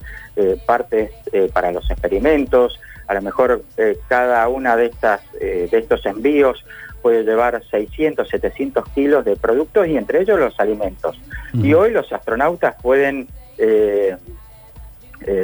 partes 0.66 1.10
para 1.52 1.70
los 1.72 1.88
experimentos, 1.90 2.80
a 3.06 3.14
lo 3.14 3.22
mejor 3.22 3.62
eh, 3.76 3.98
cada 4.08 4.48
una 4.48 4.76
de 4.76 4.86
estas 4.86 5.20
eh, 5.40 5.68
de 5.70 5.78
estos 5.78 6.04
envíos 6.06 6.64
puede 7.02 7.22
llevar 7.22 7.62
600, 7.70 8.28
700 8.28 8.88
kilos 8.90 9.24
de 9.24 9.36
productos 9.36 9.86
y 9.86 9.96
entre 9.96 10.22
ellos 10.22 10.40
los 10.40 10.58
alimentos. 10.58 11.20
Y 11.54 11.72
hoy 11.72 11.92
los 11.92 12.12
astronautas 12.12 12.74
pueden 12.82 13.28
eh, 13.58 14.16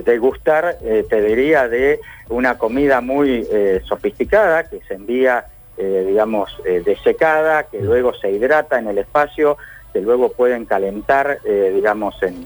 degustar, 0.04 0.78
te 0.80 1.22
diría, 1.22 1.68
de 1.68 2.00
una 2.28 2.58
comida 2.58 3.00
muy 3.00 3.46
sofisticada 3.84 4.68
que 4.68 4.80
se 4.88 4.94
envía, 4.94 5.46
digamos, 5.78 6.50
desecada, 6.84 7.62
que 7.64 7.80
luego 7.80 8.12
se 8.14 8.32
hidrata 8.32 8.78
en 8.80 8.88
el 8.88 8.98
espacio, 8.98 9.56
que 9.92 10.00
luego 10.00 10.32
pueden 10.32 10.64
calentar, 10.64 11.38
digamos, 11.44 12.22
en 12.22 12.44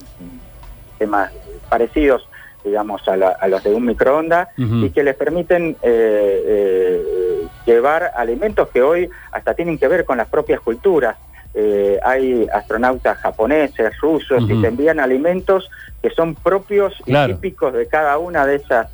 temas 0.99 1.33
parecidos 1.69 2.27
digamos, 2.67 3.01
a, 3.09 3.49
los 3.49 3.63
de 3.63 3.73
un 3.73 3.87
microondas 3.87 4.49
y 4.57 4.91
que 4.91 5.05
les 5.05 5.15
permiten 5.15 5.77
eh, 5.83 6.43
eh, 6.47 7.47
llevar 7.65 8.11
alimentos 8.17 8.69
que 8.69 8.83
hoy 8.83 9.09
hasta 9.31 9.55
tienen 9.55 9.79
que 9.79 9.87
ver 9.87 10.05
con 10.05 10.19
las 10.19 10.29
propias 10.29 10.61
culturas. 10.61 11.17
Eh, 11.55 11.99
hay 12.05 12.47
astronautas 12.53 13.19
japoneses, 13.19 13.97
rusos, 14.01 14.43
y 14.51 14.61
te 14.61 14.67
envían 14.67 15.01
alimentos 15.01 15.71
que 16.03 16.11
son 16.11 16.35
propios 16.35 16.93
y 17.07 17.15
típicos 17.27 17.73
de 17.73 17.87
cada 17.87 18.19
una 18.19 18.45
de 18.45 18.57
esas 18.57 18.89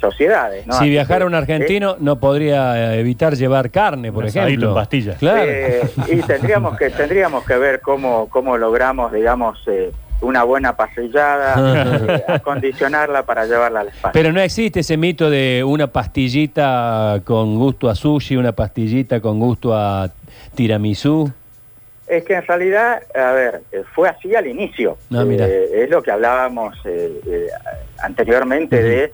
sociedades. 0.00 0.64
Si 0.78 0.88
viajara 0.88 1.26
un 1.26 1.34
argentino 1.34 1.96
no 2.00 2.18
podría 2.18 2.94
evitar 2.96 3.34
llevar 3.34 3.70
carne, 3.70 4.12
por 4.12 4.26
ejemplo. 4.26 4.74
pastillas. 4.74 5.18
Claro. 5.18 5.50
y 6.08 6.16
tendríamos 6.22 6.76
que 6.76 6.90
tendríamos 6.90 7.44
que 7.44 7.56
ver 7.56 7.80
cómo 7.80 8.28
cómo 8.28 8.56
logramos, 8.56 9.12
digamos, 9.12 9.58
una 10.20 10.44
buena 10.44 10.76
pasillada, 10.76 11.84
eh, 11.86 12.24
acondicionarla 12.28 13.24
para 13.24 13.46
llevarla 13.46 13.80
al 13.80 13.88
espacio. 13.88 14.12
Pero 14.12 14.32
no 14.32 14.40
existe 14.40 14.80
ese 14.80 14.96
mito 14.96 15.30
de 15.30 15.62
una 15.64 15.88
pastillita 15.88 17.20
con 17.24 17.56
gusto 17.56 17.88
a 17.88 17.94
sushi, 17.94 18.36
una 18.36 18.52
pastillita 18.52 19.20
con 19.20 19.38
gusto 19.38 19.74
a 19.74 20.10
tiramisú. 20.54 21.30
Es 22.06 22.24
que 22.24 22.34
en 22.34 22.46
realidad, 22.46 23.02
a 23.14 23.32
ver, 23.32 23.62
eh, 23.72 23.82
fue 23.94 24.08
así 24.08 24.34
al 24.34 24.46
inicio. 24.46 24.96
Ah, 25.12 25.24
eh, 25.28 25.70
es 25.74 25.90
lo 25.90 26.02
que 26.02 26.10
hablábamos 26.10 26.76
anteriormente 27.98 28.82
de 28.82 29.12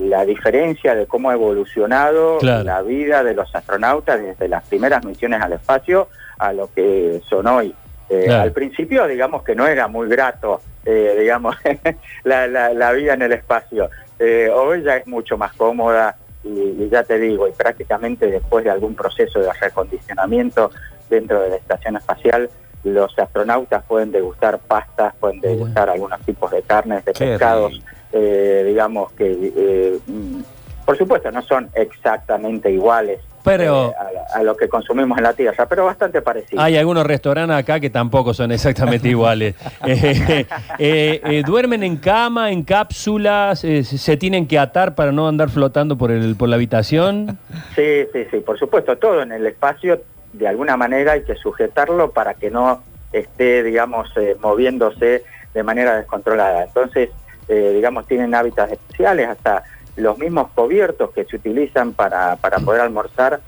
la 0.00 0.24
diferencia 0.24 0.94
de 0.94 1.06
cómo 1.06 1.30
ha 1.30 1.34
evolucionado 1.34 2.38
la 2.40 2.82
vida 2.82 3.22
de 3.22 3.34
los 3.34 3.54
astronautas 3.54 4.20
desde 4.20 4.48
las 4.48 4.66
primeras 4.66 5.04
misiones 5.04 5.42
al 5.42 5.52
espacio 5.54 6.08
a 6.38 6.52
lo 6.52 6.70
que 6.72 7.20
son 7.28 7.46
hoy. 7.46 7.74
Eh, 8.10 8.30
al 8.30 8.52
principio, 8.52 9.06
digamos 9.06 9.42
que 9.42 9.54
no 9.54 9.66
era 9.66 9.86
muy 9.86 10.08
grato, 10.08 10.62
eh, 10.84 11.16
digamos, 11.18 11.56
la, 12.24 12.92
vida 12.92 13.14
en 13.14 13.22
el 13.22 13.32
espacio. 13.32 13.90
Eh, 14.18 14.48
hoy 14.52 14.82
ya 14.82 14.96
es 14.96 15.06
mucho 15.06 15.36
más 15.36 15.52
cómoda 15.52 16.16
y, 16.42 16.88
ya 16.88 17.02
te 17.02 17.18
digo, 17.18 17.46
y 17.46 17.52
prácticamente 17.52 18.26
después 18.26 18.64
de 18.64 18.70
algún 18.70 18.94
proceso 18.94 19.40
de 19.40 19.52
recondicionamiento 19.52 20.70
dentro 21.08 21.40
de 21.40 21.50
la 21.50 21.56
estación 21.56 21.96
espacial, 21.96 22.50
los 22.84 23.18
astronautas 23.18 23.82
pueden 23.84 24.12
degustar 24.12 24.58
pastas, 24.58 25.14
pueden 25.16 25.40
degustar 25.40 25.90
algunos 25.90 26.20
tipos 26.20 26.50
de 26.50 26.62
carnes, 26.62 27.04
de 27.04 27.12
pescados, 27.12 27.82
digamos 28.12 29.12
que, 29.12 29.98
mm, 30.06 30.40
por 30.84 30.96
supuesto, 30.96 31.30
no 31.30 31.42
son 31.42 31.68
exactamente 31.74 32.70
iguales 32.70 33.20
pero, 33.48 33.90
eh, 33.90 33.94
a, 34.34 34.42
lo 34.42 34.56
que 34.56 34.68
consumimos 34.68 35.16
en 35.18 35.24
la 35.24 35.32
tierra, 35.32 35.66
pero 35.66 35.86
bastante 35.86 36.20
parecido. 36.20 36.60
Hay 36.60 36.76
algunos 36.76 37.06
restaurantes 37.06 37.56
acá 37.56 37.80
que 37.80 37.90
tampoco 37.90 38.34
son 38.34 38.52
exactamente 38.52 39.08
iguales. 39.08 39.54
Eh, 40.78 41.20
eh, 41.24 41.42
¿Duermen 41.44 41.82
en 41.82 41.96
cama, 41.96 42.52
en 42.52 42.62
cápsulas? 42.62 43.60
¿Se 43.60 44.16
tienen 44.16 44.46
que 44.46 44.58
atar 44.58 44.94
para 44.94 45.12
no 45.12 45.26
andar 45.26 45.50
flotando 45.50 45.96
por, 45.96 46.10
el, 46.10 46.36
por 46.36 46.48
la 46.48 46.56
habitación? 46.56 47.38
Sí, 47.74 48.04
sí, 48.12 48.26
sí, 48.30 48.38
por 48.40 48.58
supuesto, 48.58 48.96
todo 48.96 49.22
en 49.22 49.32
el 49.32 49.46
espacio, 49.46 50.00
de 50.38 50.48
alguna 50.48 50.76
manera 50.76 51.12
hay 51.12 51.24
que 51.24 51.34
sujetarlo 51.34 52.12
para 52.12 52.34
que 52.34 52.50
no 52.50 52.82
esté, 53.12 53.62
digamos, 53.62 54.12
moviéndose 54.40 55.24
de 55.54 55.62
manera 55.62 55.96
descontrolada. 55.96 56.64
Entonces, 56.64 57.10
digamos, 57.48 58.06
tienen 58.06 58.34
hábitats 58.34 58.72
especiales, 58.72 59.28
hasta 59.28 59.62
los 59.96 60.18
mismos 60.18 60.48
cubiertos 60.54 61.10
que 61.10 61.24
se 61.24 61.36
utilizan 61.36 61.92
para, 61.92 62.36
para 62.36 62.58
poder 62.58 62.82
almorzar 62.82 63.40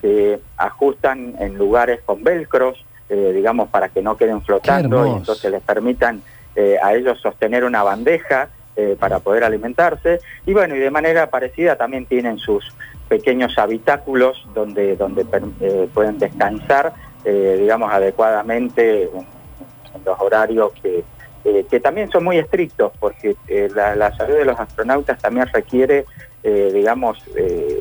se 0.00 0.40
ajustan 0.56 1.34
en 1.38 1.56
lugares 1.58 2.00
con 2.04 2.22
velcros, 2.22 2.84
eh, 3.08 3.32
digamos, 3.34 3.68
para 3.68 3.88
que 3.88 4.02
no 4.02 4.16
queden 4.16 4.42
flotando 4.42 5.06
y 5.06 5.10
entonces 5.10 5.50
les 5.50 5.62
permitan 5.62 6.22
eh, 6.56 6.76
a 6.82 6.94
ellos 6.94 7.20
sostener 7.20 7.64
una 7.64 7.82
bandeja 7.82 8.48
eh, 8.76 8.96
para 8.98 9.18
poder 9.18 9.44
alimentarse. 9.44 10.20
Y 10.46 10.52
bueno, 10.52 10.76
y 10.76 10.78
de 10.78 10.90
manera 10.90 11.30
parecida 11.30 11.76
también 11.76 12.06
tienen 12.06 12.38
sus 12.38 12.74
pequeños 13.08 13.56
habitáculos 13.58 14.46
donde, 14.54 14.96
donde 14.96 15.24
pueden 15.94 16.18
descansar, 16.18 16.92
digamos, 17.24 17.92
adecuadamente 17.92 19.04
en 19.04 20.04
los 20.04 20.20
horarios 20.20 20.72
que, 20.82 21.04
eh, 21.44 21.66
que 21.70 21.80
también 21.80 22.10
son 22.10 22.24
muy 22.24 22.36
estrictos 22.36 22.92
porque 22.98 23.36
eh, 23.46 23.68
la, 23.74 24.14
salud 24.16 24.34
de 24.34 24.44
los 24.44 24.58
astronautas 24.58 25.18
también 25.18 25.46
requiere, 25.46 26.04
eh, 26.42 26.70
digamos, 26.74 27.24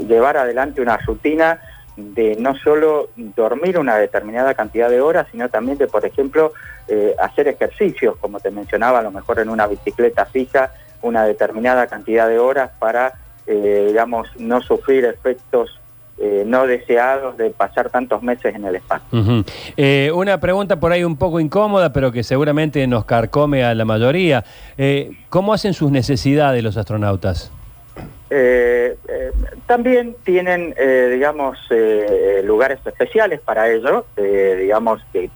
llevar 0.08 0.38
adelante 0.38 0.82
una 0.82 0.98
rutina 0.98 1.60
de 1.98 2.36
no 2.36 2.56
solo 2.56 3.10
dormir 3.16 3.80
una 3.80 3.98
determinada 3.98 4.54
cantidad 4.54 4.90
de 4.90 5.02
horas, 5.02 5.28
sino 5.32 5.50
también 5.50 5.78
de, 5.80 5.88
por 5.88 6.06
ejemplo, 6.06 6.54
hacer 7.20 7.48
ejercicios, 7.48 8.16
como 8.18 8.40
te 8.40 8.52
mencionaba, 8.52 9.00
a 9.00 9.02
lo 9.02 9.12
mejor 9.12 9.40
en 9.40 9.50
una 9.50 9.68
bicicleta 9.68 10.26
fija, 10.26 10.72
una 11.02 11.26
determinada 11.26 11.88
cantidad 11.88 12.30
de 12.30 12.40
horas 12.40 12.72
para, 12.80 13.14
digamos, 13.48 14.28
no 14.38 14.62
sufrir 14.62 15.06
efectos 15.06 15.80
eh, 16.20 16.44
no 16.48 16.66
deseados 16.66 17.38
de 17.38 17.52
pasar 17.52 17.92
tantos 17.92 18.24
meses 18.24 18.56
en 18.56 18.66
el 18.66 18.76
espacio. 18.76 19.44
Eh, 19.78 20.12
una 20.16 20.40
pregunta 20.40 20.80
por 20.80 20.92
ahí 20.92 21.04
un 21.04 21.16
poco 21.16 21.40
incómoda, 21.40 21.94
pero 21.94 22.12
que 22.12 22.24
seguramente 22.24 22.88
nos 22.88 23.06
carcome 23.06 23.64
a 23.64 23.76
la 23.76 23.86
mayoría. 23.86 24.44
Eh, 24.80 25.12
¿Cómo 25.30 25.54
hacen 25.54 25.76
sus 25.76 25.92
necesidades 25.92 26.64
los 26.64 26.76
astronautas? 26.78 27.52
también 29.68 30.16
tienen, 30.26 30.76
digamos, 31.12 31.58
lugares 32.44 32.80
especiales 32.86 33.40
para 33.40 33.70
ello, 33.70 34.06
digamos 34.18 35.02
que 35.14 35.30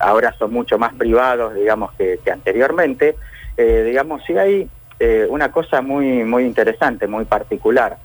ahora 0.00 0.34
son 0.36 0.52
mucho 0.52 0.76
más 0.76 0.92
privados, 0.94 1.54
digamos, 1.54 1.92
que, 1.92 2.18
que 2.24 2.32
anteriormente. 2.32 3.14
digamos, 3.56 4.22
sí 4.26 4.36
hay 4.36 4.68
una 5.30 5.50
cosa 5.50 5.80
muy, 5.80 6.24
muy 6.24 6.44
interesante, 6.44 7.06
muy 7.06 7.24
particular, 7.24 7.96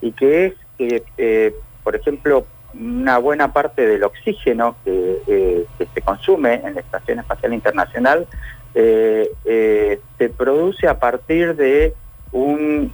y 0.00 0.12
que 0.12 0.46
es 0.46 0.54
que, 0.76 1.02
eh, 1.16 1.54
por 1.82 1.96
ejemplo, 1.96 2.46
una 2.74 3.18
buena 3.18 3.52
parte 3.52 3.86
del 3.86 4.02
oxígeno 4.04 4.76
que, 4.84 5.66
se 5.94 6.02
consume 6.02 6.54
en 6.54 6.74
la 6.74 6.80
Estación 6.80 7.18
Espacial 7.20 7.54
Internacional 7.54 8.26
se 8.74 10.28
produce 10.36 10.88
a 10.88 10.98
partir 10.98 11.54
de 11.54 11.94
un, 12.32 12.90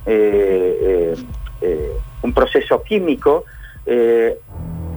un 2.22 2.32
proceso 2.32 2.82
químico 2.82 3.44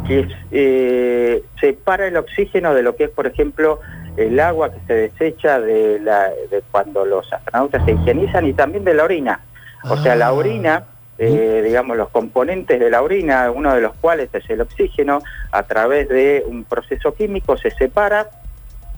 que 0.07 1.43
separa 1.59 2.07
el 2.07 2.17
oxígeno 2.17 2.73
de 2.73 2.81
lo 2.83 2.95
que 2.95 3.05
es, 3.05 3.09
por 3.11 3.27
ejemplo, 3.27 3.79
el 4.17 4.39
agua 4.39 4.71
que 4.71 4.79
se 4.87 4.93
desecha 4.93 5.59
de, 5.59 5.99
la, 5.99 6.29
de 6.49 6.61
cuando 6.71 7.05
los 7.05 7.31
astronautas 7.31 7.83
se 7.85 7.91
higienizan 7.91 8.45
y 8.45 8.53
también 8.53 8.83
de 8.83 8.93
la 8.93 9.03
orina. 9.03 9.41
O 9.89 9.97
sea, 9.97 10.15
la 10.15 10.27
ah. 10.27 10.33
orina, 10.33 10.83
eh, 11.17 11.61
digamos, 11.65 11.97
los 11.97 12.09
componentes 12.09 12.79
de 12.79 12.89
la 12.89 13.01
orina, 13.01 13.49
uno 13.51 13.73
de 13.73 13.81
los 13.81 13.93
cuales 13.95 14.29
es 14.33 14.49
el 14.49 14.61
oxígeno, 14.61 15.21
a 15.51 15.63
través 15.63 16.09
de 16.09 16.43
un 16.45 16.63
proceso 16.63 17.13
químico 17.13 17.57
se 17.57 17.71
separa, 17.71 18.29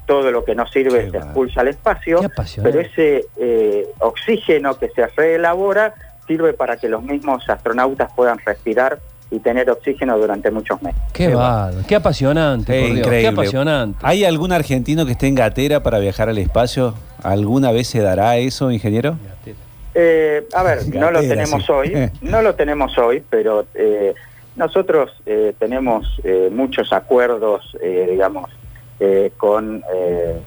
todo 0.05 0.31
lo 0.31 0.43
que 0.43 0.55
no 0.55 0.67
sirve 0.67 1.09
se 1.09 1.17
expulsa 1.17 1.61
al 1.61 1.69
espacio, 1.69 2.19
pero 2.61 2.81
ese 2.81 3.25
eh, 3.37 3.87
oxígeno 3.99 4.77
que 4.77 4.89
se 4.89 5.07
reelabora 5.07 5.93
sirve 6.27 6.53
para 6.53 6.75
que 6.75 6.89
los 6.89 7.03
mismos 7.03 7.49
astronautas 7.49 8.11
puedan 8.13 8.37
respirar 8.39 8.99
y 9.33 9.39
tener 9.39 9.69
oxígeno 9.69 10.17
durante 10.17 10.51
muchos 10.51 10.81
meses. 10.83 11.01
Qué, 11.11 11.33
va, 11.33 11.71
qué 11.87 11.95
apasionante, 11.95 12.79
increíble. 12.79 13.21
qué 13.21 13.27
apasionante. 13.27 13.99
¿Hay 14.03 14.23
algún 14.25 14.51
argentino 14.51 15.07
que 15.07 15.13
esté 15.13 15.27
en 15.27 15.35
gatera 15.35 15.81
para 15.81 15.97
viajar 15.97 16.29
al 16.29 16.37
espacio? 16.37 16.93
¿Alguna 17.23 17.71
vez 17.71 17.87
se 17.87 17.99
dará 17.99 18.37
eso, 18.37 18.71
ingeniero? 18.71 19.17
Eh, 19.95 20.47
a 20.53 20.63
ver, 20.63 20.87
no 20.93 21.09
lo 21.09 21.21
tenemos 21.21 21.67
hoy, 21.69 22.11
no 22.21 22.41
lo 22.43 22.53
tenemos 22.53 22.95
hoy, 22.99 23.23
pero 23.27 23.65
eh, 23.73 24.13
nosotros 24.55 25.11
eh, 25.25 25.53
tenemos 25.57 26.21
muchos 26.51 26.93
acuerdos, 26.93 27.75
digamos, 27.81 28.51
con 29.37 29.83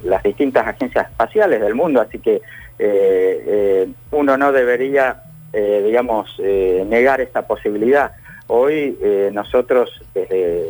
las 0.04 0.22
distintas 0.22 0.66
agencias 0.66 1.08
espaciales 1.10 1.60
del 1.60 1.74
mundo, 1.74 2.00
así 2.00 2.20
que 2.20 2.40
uno 4.12 4.36
no 4.38 4.52
debería, 4.52 5.22
digamos, 5.52 6.38
negar 6.38 7.20
esta 7.20 7.46
posibilidad. 7.46 8.12
Hoy 8.48 8.96
eh, 9.02 9.30
nosotros 9.32 9.90
desde 10.14 10.64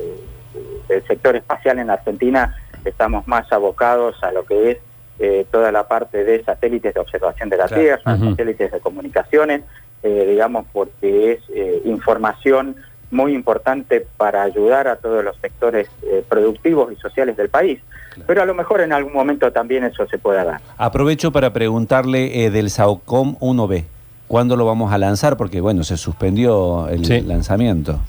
el 0.89 1.03
sector 1.07 1.37
espacial 1.37 1.79
en 1.79 1.91
Argentina 1.91 2.57
estamos 2.85 3.27
más 3.29 3.53
abocados 3.53 4.23
a 4.23 4.33
lo 4.33 4.45
que 4.45 4.71
es 4.71 4.79
eh, 5.19 5.47
toda 5.51 5.73
la 5.73 5.89
parte 5.89 6.25
de 6.25 6.43
satélites 6.45 6.95
de 6.95 7.01
observación 7.01 7.49
de 7.49 7.57
la 7.57 7.69
Tierra, 7.69 8.01
satélites 8.05 8.73
de 8.73 8.81
comunicaciones, 8.81 9.63
eh, 10.03 10.27
digamos 10.29 10.67
porque 10.73 11.33
es 11.33 11.41
información 11.85 12.77
muy 13.11 13.35
importante 13.35 14.07
para 14.17 14.43
ayudar 14.43 14.89
a 14.89 14.97
todos 14.97 15.25
los 15.25 15.37
sectores 15.37 15.89
productivos 16.29 16.93
y 16.93 16.97
sociales 16.97 17.37
del 17.37 17.49
país. 17.49 17.81
Pero 18.27 18.43
a 18.43 18.45
lo 18.47 18.55
mejor 18.55 18.81
en 18.81 18.93
algún 18.93 19.13
momento 19.13 19.53
también 19.53 19.85
eso 19.85 20.07
se 20.07 20.19
pueda 20.19 20.45
dar. 20.45 20.61
Aprovecho 20.77 21.31
para 21.31 21.53
preguntarle 21.53 22.51
del 22.51 22.71
SAOCOM 22.71 23.37
1B. 23.39 23.85
¿Cuándo 24.29 24.57
lo 24.57 24.67
vamos 24.67 24.93
a 24.93 24.99
lanzar? 24.99 25.37
Porque, 25.37 25.61
bueno, 25.61 25.85
se 25.85 25.97
suspendió 25.97 26.89
el 26.89 27.29
lanzamiento. 27.29 28.01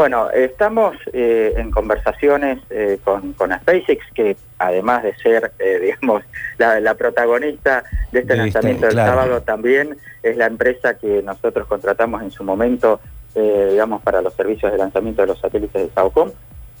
Bueno, 0.00 0.30
estamos 0.30 0.96
eh, 1.12 1.52
en 1.58 1.70
conversaciones 1.70 2.58
eh, 2.70 2.98
con, 3.04 3.34
con, 3.34 3.52
SpaceX, 3.52 4.02
que 4.14 4.34
además 4.58 5.02
de 5.02 5.14
ser, 5.16 5.52
eh, 5.58 5.78
digamos, 5.82 6.22
la, 6.56 6.94
protagonista 6.94 7.84
de 8.10 8.20
este 8.20 8.34
lanzamiento 8.34 8.86
del 8.86 8.94
sábado, 8.94 9.42
también 9.42 9.98
es 10.22 10.38
la 10.38 10.46
empresa 10.46 10.94
que 10.96 11.22
nosotros 11.22 11.66
contratamos 11.66 12.22
en 12.22 12.30
su 12.30 12.42
momento, 12.44 12.98
digamos, 13.34 14.00
para 14.00 14.22
los 14.22 14.32
servicios 14.32 14.72
de 14.72 14.78
lanzamiento 14.78 15.20
de 15.20 15.28
los 15.28 15.38
satélites 15.38 15.82
de 15.82 15.90
SAOCOM. 15.90 16.30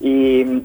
Y 0.00 0.62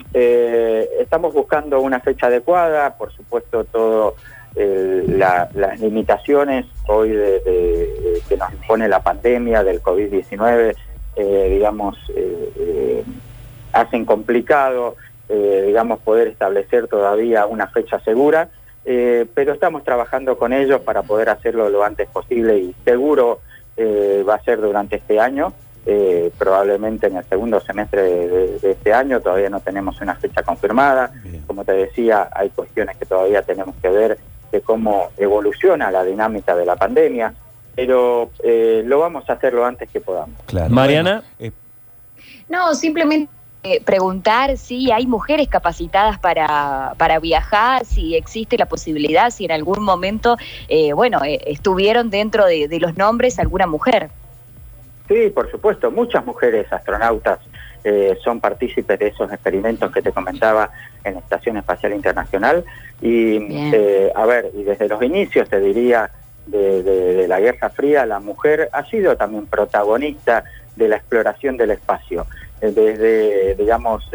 estamos 0.98 1.34
buscando 1.34 1.82
una 1.82 2.00
fecha 2.00 2.28
adecuada, 2.28 2.98
por 2.98 3.12
supuesto, 3.12 3.66
todo 3.66 4.16
las 4.56 5.80
limitaciones 5.80 6.66
hoy 6.88 7.10
de, 7.10 8.22
que 8.28 8.38
nos 8.38 8.52
impone 8.54 8.88
la 8.88 9.02
pandemia 9.02 9.64
del 9.64 9.82
COVID-19, 9.82 10.76
eh, 11.16 11.50
digamos, 11.50 11.98
eh, 12.16 12.52
eh, 12.58 13.04
hacen 13.72 14.06
complicado, 14.06 14.96
digamos, 15.28 16.00
poder 16.00 16.28
establecer 16.28 16.88
todavía 16.88 17.48
una 17.48 17.68
fecha 17.68 18.00
segura, 18.02 18.50
pero 18.84 19.54
estamos 19.54 19.84
trabajando 19.84 20.38
con 20.38 20.54
ellos 20.54 20.82
para 20.82 21.02
poder 21.02 21.30
hacerlo 21.30 21.68
lo 21.70 21.84
antes 21.84 22.08
posible 22.10 22.60
y 22.60 22.76
seguro 22.86 23.42
va 23.76 24.36
a 24.36 24.44
ser 24.44 24.62
durante 24.62 24.98
este 24.98 25.20
año. 25.20 25.52
probablemente 26.38 27.08
en 27.08 27.18
el 27.18 27.26
segundo 27.26 27.60
semestre 27.60 28.04
de, 28.04 28.72
este 28.72 28.94
año, 28.94 29.20
todavía 29.20 29.50
no 29.50 29.62
tenemos 29.62 30.00
una 30.00 30.14
fecha 30.14 30.44
confirmada. 30.44 31.12
Como 31.48 31.66
te 31.66 31.74
decía, 31.74 32.30
hay 32.32 32.52
cuestiones 32.52 32.96
que 32.96 33.08
todavía 33.08 33.42
tenemos 33.42 33.76
que 33.82 33.90
ver 33.90 34.20
de 34.56 34.62
cómo 34.62 35.12
evoluciona 35.18 35.92
la 35.92 36.04
dinámica 36.04 36.56
de 36.56 36.66
la 36.66 36.76
pandemia, 36.76 37.34
pero 37.76 38.30
eh, 38.42 38.84
lo 38.86 39.00
vamos 39.00 39.30
a 39.30 39.34
hacer 39.34 39.54
lo 39.54 39.66
antes 39.66 39.90
que 39.90 40.00
podamos. 40.00 40.36
Mariana. 40.70 41.24
Eh, 41.40 41.52
no, 42.48 42.74
simplemente 42.74 43.30
eh, 43.64 43.82
preguntar 43.84 44.58
si 44.58 44.92
hay 44.92 45.08
mujeres 45.08 45.50
capacitadas 45.50 46.18
para, 46.20 46.94
para 46.98 47.20
viajar, 47.20 47.84
si 47.84 48.16
existe 48.16 48.58
la 48.58 48.68
posibilidad, 48.68 49.30
si 49.30 49.44
en 49.46 49.52
algún 49.52 49.84
momento, 49.84 50.38
bueno, 50.96 51.20
estuvieron 51.24 52.10
dentro 52.10 52.46
de, 52.46 52.68
de 52.68 52.80
los 52.80 52.96
nombres 52.96 53.40
alguna 53.40 53.68
mujer. 53.68 54.10
Sí, 55.08 55.30
por 55.34 55.52
supuesto, 55.52 55.92
muchas 55.92 56.26
mujeres 56.26 56.72
astronautas 56.72 57.40
eh, 57.88 58.18
son 58.24 58.40
partícipes 58.40 58.98
de 58.98 59.10
esos 59.10 59.32
experimentos 59.32 59.92
que 59.92 60.02
te 60.02 60.12
comentaba 60.12 60.72
en 61.04 61.14
la 61.14 61.20
Estación 61.20 61.58
Espacial 61.58 61.94
Internacional. 61.94 62.66
Y, 63.00 63.38
eh, 63.52 64.12
a 64.16 64.26
ver, 64.26 64.50
y 64.56 64.64
desde 64.64 64.88
los 64.88 65.04
inicios, 65.04 65.48
te 65.48 65.60
diría, 65.60 66.10
de, 66.48 67.28
la 67.28 67.40
Guerra 67.40 67.70
Fría, 67.70 68.08
la 68.08 68.20
mujer 68.20 68.70
ha 68.74 68.86
sido 68.86 69.16
también 69.16 69.46
protagonista 69.46 70.46
de 70.76 70.88
la 70.88 70.96
exploración 70.96 71.58
del 71.58 71.72
espacio. 71.72 72.26
Eh, 72.60 72.72
desde, 72.72 73.54
digamos, 73.54 74.10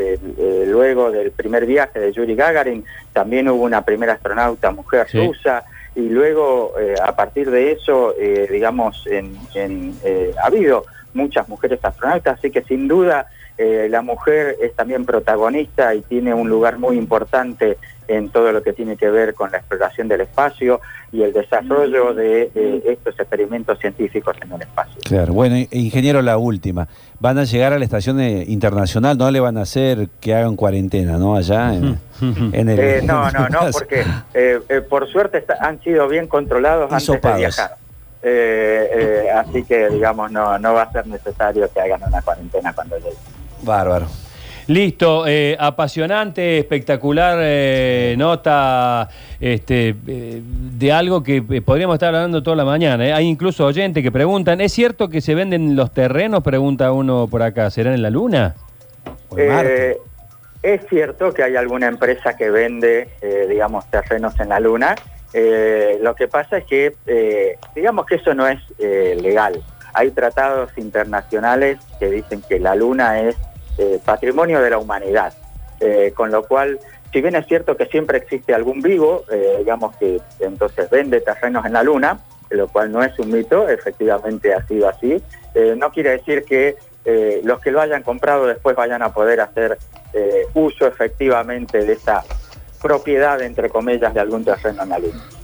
luego 0.67 1.13
del 1.13 1.31
primer 1.31 1.65
viaje 1.65 2.01
de 2.01 2.11
Yuri 2.11 2.35
Gagarin, 2.35 2.85
también 3.13 3.49
hubo 3.49 3.63
una 3.63 3.83
primera 3.83 4.15
astronauta 4.15 4.73
mujer 4.73 5.07
rusa, 5.13 5.63
y 5.95 6.09
luego, 6.09 6.75
a 7.01 7.15
partir 7.15 7.49
de 7.53 7.71
eso, 7.71 8.17
digamos, 8.51 9.07
ha 10.43 10.47
habido 10.47 10.87
muchas 11.15 11.49
mujeres 11.49 11.79
astronautas, 11.81 12.37
así 12.39 12.51
que 12.51 12.63
sin 12.63 12.89
duda 12.89 13.29
eh, 13.59 13.89
la 13.91 14.03
mujer 14.03 14.57
es 14.63 14.75
también 14.75 15.05
protagonista 15.05 15.95
y 15.95 16.01
tiene 16.01 16.33
un 16.33 16.49
lugar 16.49 16.79
muy 16.79 16.97
importante 16.97 17.77
en 18.09 18.31
todo 18.31 18.53
lo 18.53 18.63
que 18.63 18.73
tiene 18.73 18.97
que 18.97 19.09
ver 19.09 19.35
con 19.35 19.53
la 19.53 19.59
exploración 19.59 20.09
del 20.09 20.23
espacio 20.23 20.81
y 21.13 21.23
el 21.23 21.33
desarrollo 21.33 22.15
de 22.15 22.51
estos 22.87 23.19
experimentos 23.21 23.79
científicos 23.79 24.37
en 24.43 24.53
el 24.53 24.63
espacio. 24.63 25.01
Claro, 25.05 25.33
bueno, 25.33 25.57
ingeniero, 25.71 26.23
la 26.23 26.39
última. 26.39 26.89
Van 27.21 27.39
a 27.39 27.45
llegar 27.45 27.73
a 27.73 27.79
la 27.79 27.85
estación 27.85 28.21
internacional, 28.21 29.17
no 29.17 29.31
le 29.31 29.41
van 29.41 29.59
a 29.59 29.63
hacer 29.63 30.09
que 30.21 30.35
hagan 30.35 30.57
cuarentena, 30.57 31.19
¿no? 31.19 31.37
Allá 31.37 31.75
en, 31.75 31.99
el... 32.21 32.81
Eh, 32.81 33.03
no, 33.05 33.31
no, 33.31 33.49
no, 33.49 33.61
porque 33.71 34.05
eh, 34.35 34.61
por 34.89 35.07
suerte 35.09 35.45
han 35.61 35.81
sido 35.83 36.09
bien 36.09 36.27
controlados 36.27 36.91
antes 36.93 37.23
de 37.23 37.37
viajar. 37.37 37.77
así 39.37 39.63
que, 39.65 39.89
digamos, 39.91 40.33
no, 40.33 40.59
no 40.59 40.75
va 40.75 40.83
a 40.83 40.93
ser 40.93 41.07
necesario 41.07 41.71
que 41.73 41.81
hagan 41.81 42.03
una 42.03 42.23
cuarentena 42.23 42.73
cuando 42.73 42.97
lleguen. 42.97 43.40
Bárbaro. 43.63 44.07
Listo, 44.71 45.27
eh, 45.27 45.57
apasionante, 45.59 46.59
espectacular 46.59 47.39
eh, 47.41 48.15
nota 48.17 49.09
este, 49.41 49.97
eh, 50.07 50.43
de 50.45 50.93
algo 50.93 51.25
que 51.25 51.43
podríamos 51.43 51.95
estar 51.95 52.15
hablando 52.15 52.41
toda 52.41 52.55
la 52.55 52.65
mañana. 52.65 53.17
Hay 53.17 53.27
incluso 53.27 53.67
oyentes 53.67 54.01
que 54.01 54.13
preguntan, 54.13 54.61
¿es 54.61 54.73
cierto 54.73 55.09
que 55.09 55.23
se 55.23 55.35
venden 55.35 55.75
los 55.75 55.93
terrenos? 55.93 56.45
Pregunta 56.45 56.93
uno 56.93 57.27
por 57.29 57.43
acá, 57.43 57.69
¿serán 57.71 57.95
en 57.95 58.03
la 58.03 58.11
Luna? 58.11 58.55
es 60.63 60.81
cierto 60.89 61.35
que 61.35 61.43
hay 61.43 61.57
alguna 61.57 61.89
empresa 61.89 62.37
que 62.37 62.51
vende, 62.51 63.09
digamos, 63.49 63.91
terrenos 63.91 64.39
en 64.39 64.51
la 64.51 64.61
Luna. 64.61 64.95
lo 66.01 66.15
que 66.15 66.29
pasa 66.29 66.59
es 66.59 66.65
que, 66.67 67.57
digamos 67.75 68.07
que 68.07 68.15
eso 68.15 68.35
no 68.35 68.47
es 68.47 68.61
legal. 68.79 69.61
Hay 69.95 70.13
tratados 70.13 70.71
internacionales 70.77 71.79
que 71.99 72.09
dicen 72.09 72.41
que 72.49 72.61
la 72.61 72.77
Luna 72.77 73.21
es 73.21 73.37
eh, 73.83 73.99
patrimonio 74.05 74.61
de 74.61 74.69
la 74.69 74.77
humanidad. 74.77 75.33
Eh, 75.81 76.13
con 76.15 76.31
lo 76.31 76.43
cual, 76.45 76.79
si 77.11 77.23
bien 77.23 77.35
es 77.35 77.47
cierto 77.47 77.79
que 77.79 77.87
siempre 77.87 78.19
existe 78.19 78.53
algún 78.53 78.83
vivo, 78.83 79.25
eh, 79.33 79.55
digamos 79.61 79.97
que 79.97 80.21
entonces 80.39 80.91
vende 80.91 81.23
terrenos 81.23 81.65
en 81.65 81.73
la 81.73 81.83
Luna, 81.83 82.21
lo 82.51 82.69
cual 82.69 82.93
no 82.93 83.03
es 83.03 83.19
un 83.19 83.31
mito, 83.33 83.71
efectivamente 83.71 84.53
ha 84.53 84.67
sido 84.67 84.87
así, 84.87 85.23
no 85.77 85.91
quiere 85.93 86.11
decir 86.11 86.45
que 86.45 86.77
los 87.45 87.61
que 87.61 87.71
lo 87.71 87.81
hayan 87.81 88.03
comprado 88.03 88.47
después 88.47 88.77
vayan 88.77 89.03
a 89.03 89.15
poder 89.15 89.41
hacer 89.41 89.79
uso 90.53 90.87
efectivamente 90.87 91.85
de 91.85 91.93
esa 91.93 92.25
propiedad, 92.83 93.41
entre 93.41 93.71
comillas, 93.71 94.13
de 94.13 94.21
algún 94.21 94.45
terreno 94.45 94.83
en 94.83 94.89
la 94.89 94.99
Luna. 94.99 95.40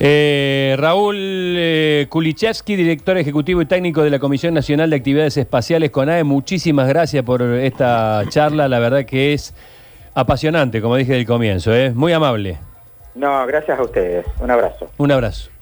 Eh, 0.00 0.74
Raúl 0.78 1.16
eh, 1.18 2.06
Kulichevsky, 2.08 2.76
director 2.76 3.16
ejecutivo 3.16 3.62
y 3.62 3.66
técnico 3.66 4.02
de 4.02 4.10
la 4.10 4.18
Comisión 4.18 4.54
Nacional 4.54 4.90
de 4.90 4.96
Actividades 4.96 5.36
Espaciales 5.36 5.90
CONAE, 5.90 6.24
muchísimas 6.24 6.88
gracias 6.88 7.24
por 7.24 7.42
esta 7.42 8.22
charla, 8.28 8.68
la 8.68 8.78
verdad 8.80 9.04
que 9.04 9.32
es 9.32 9.54
apasionante, 10.14 10.80
como 10.80 10.96
dije 10.96 11.12
del 11.12 11.26
comienzo, 11.26 11.72
es 11.72 11.90
¿eh? 11.90 11.94
muy 11.94 12.12
amable. 12.12 12.58
No, 13.14 13.46
gracias 13.46 13.78
a 13.78 13.82
ustedes, 13.82 14.26
un 14.40 14.50
abrazo. 14.50 14.90
Un 14.98 15.12
abrazo. 15.12 15.53